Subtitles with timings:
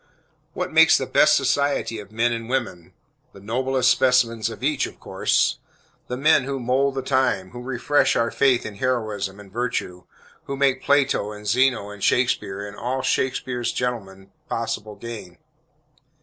[0.53, 2.91] What makes the "best society" of men and women?
[3.33, 5.59] The noblest specimens of each, of course.
[6.07, 10.05] The men who mould the time, who refresh our faith in heroism and virtue,
[10.45, 15.37] who make Plato, and Zeno, and Shakespeare, and all Shakespeare's gentlemen, possible again.